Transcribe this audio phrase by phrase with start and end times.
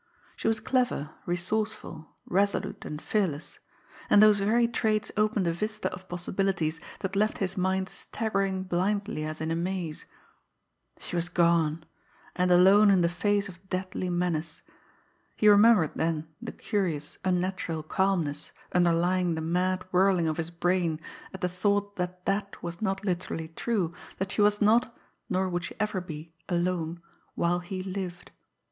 [0.35, 3.59] She was clever, resourceful, resolute and fearless
[4.09, 9.23] and those very traits opened a vista of possibilities that left his mind staggering blindly
[9.23, 10.05] as in a maze.
[10.97, 11.85] She was gone
[12.35, 14.63] and alone in the face of deadly menace.
[15.35, 20.99] He remembered then the curious, unnatural calmness underlying the mad whirling of his brain
[21.31, 24.97] at the thought that that was not literally true, that she was not,
[25.29, 26.99] nor would she ever be alone
[27.35, 28.31] while he lived.